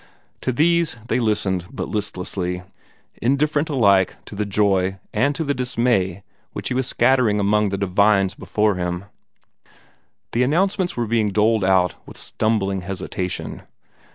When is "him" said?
8.77-9.05